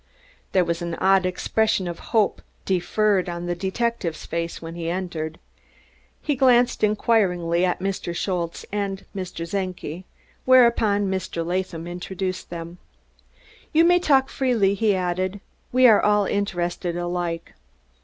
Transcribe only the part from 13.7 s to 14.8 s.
"You may talk freely,"